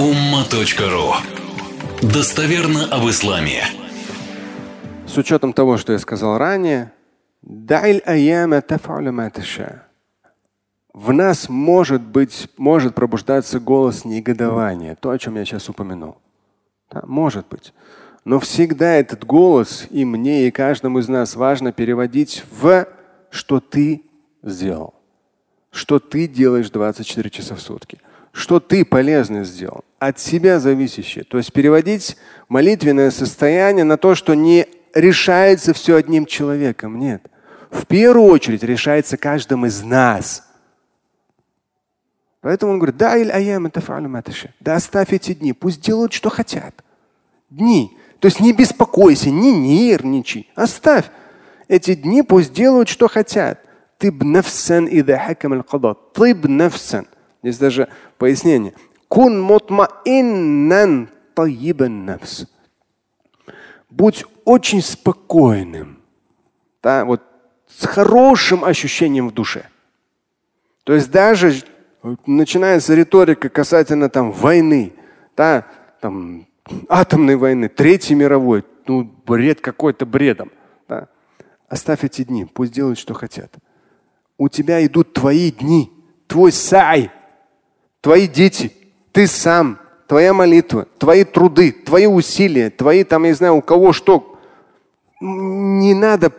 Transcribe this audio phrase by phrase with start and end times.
[0.00, 1.12] umma.ru
[2.00, 3.64] Достоверно об исламе.
[5.06, 6.90] С учетом того, что я сказал ранее,
[10.94, 16.16] в нас может быть, может пробуждаться голос негодования, то, о чем я сейчас упомянул.
[16.90, 17.74] Да, может быть.
[18.24, 22.86] Но всегда этот голос и мне, и каждому из нас важно переводить в
[23.28, 24.02] что ты
[24.42, 24.94] сделал,
[25.70, 27.98] что ты делаешь 24 часа в сутки,
[28.32, 31.24] что ты полезно сделал, от себя зависящее.
[31.24, 32.16] То есть переводить
[32.48, 36.98] молитвенное состояние на то, что не решается все одним человеком.
[36.98, 37.22] Нет.
[37.70, 40.44] В первую очередь решается каждым из нас–
[42.40, 43.16] Поэтому он говорит, да,
[44.60, 46.74] да оставь эти дни, пусть делают, что хотят.
[47.50, 47.96] Дни.
[48.18, 50.50] То есть не беспокойся, не нервничай.
[50.54, 51.06] Оставь.
[51.68, 53.60] Эти дни пусть делают, что хотят.
[53.98, 54.22] Тыб
[56.48, 57.06] нафсан
[57.42, 58.74] Здесь даже пояснение.
[59.08, 62.46] Кун мутмаиннан таибан нафс.
[63.88, 65.98] Будь очень спокойным.
[66.82, 67.22] Да, вот
[67.66, 69.66] с хорошим ощущением в душе.
[70.84, 71.54] То есть даже
[72.26, 74.92] начинается риторика касательно там войны,
[75.36, 75.66] да,
[76.00, 76.46] там
[76.88, 80.50] атомной войны, Третьей мировой, ну бред какой-то бредом.
[80.88, 81.08] Да.
[81.68, 83.52] Оставь эти дни, пусть делают, что хотят.
[84.38, 85.92] У тебя идут твои дни,
[86.26, 87.10] твой сай,
[88.00, 88.72] твои дети,
[89.12, 93.92] ты сам, твоя молитва, твои труды, твои усилия, твои там, я не знаю, у кого
[93.92, 94.38] что.
[95.20, 96.32] Не надо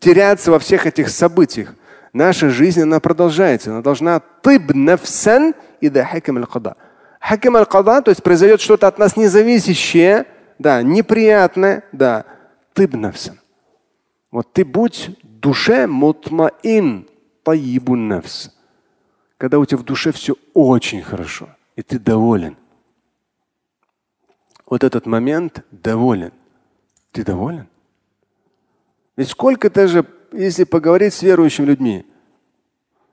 [0.00, 1.74] теряться во всех этих событиях
[2.12, 3.70] наша жизнь, она продолжается.
[3.70, 6.76] Она должна тыб нафсан и да хакам аль-када.
[7.20, 10.26] Хакам аль-када, то есть произойдет что-то от нас независящее,
[10.58, 12.24] да, неприятное, да,
[12.72, 13.38] тыб нафсан.
[14.30, 17.08] Вот ты будь душе мутмаин
[17.42, 18.50] таибун нафс.
[19.38, 22.56] Когда у тебя в душе все очень хорошо, и ты доволен.
[24.66, 26.32] Вот этот момент доволен.
[27.12, 27.68] Ты доволен?
[29.16, 32.04] Ведь сколько даже если поговорить с верующими людьми,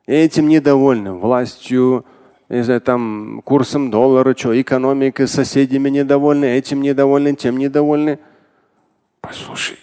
[0.08, 2.06] этим недовольны, властью,
[2.50, 8.19] не знаю, там, курсом доллара, что, экономикой, соседями недовольны, этим недовольны, тем недовольны.
[9.22, 9.78] Послушай,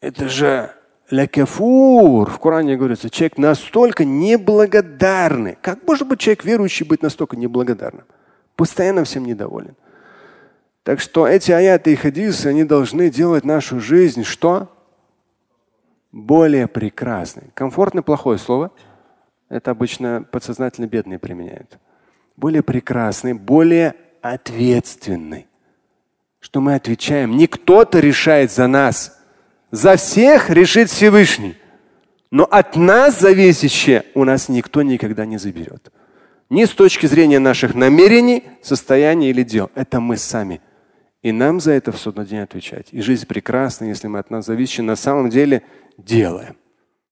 [0.00, 0.72] это же
[1.10, 2.30] лякафур.
[2.30, 5.56] В Коране говорится, человек настолько неблагодарный.
[5.60, 8.04] Как может быть человек верующий быть настолько неблагодарным?
[8.56, 9.74] Постоянно всем недоволен.
[10.82, 14.68] Так что эти аяты и хадисы, они должны делать нашу жизнь что?
[16.12, 17.50] более прекрасный.
[17.54, 18.70] Комфортный плохое слово.
[19.48, 21.78] Это обычно подсознательно бедные применяют.
[22.36, 25.46] Более прекрасный, более ответственный.
[26.40, 27.36] Что мы отвечаем.
[27.36, 29.17] Не кто-то решает за нас.
[29.70, 31.56] За всех решит Всевышний.
[32.30, 35.90] Но от нас зависящее у нас никто никогда не заберет.
[36.50, 39.70] Ни с точки зрения наших намерений, состояния или дел.
[39.74, 40.60] Это мы сами.
[41.22, 42.88] И нам за это в судный день отвечать.
[42.92, 44.86] И жизнь прекрасна, если мы от нас зависим.
[44.86, 45.62] На самом деле
[45.98, 46.56] делаем.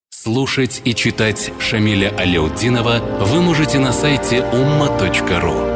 [0.09, 5.76] Слушать и читать Шамиля Аляутдинова вы можете на сайте umma.ru.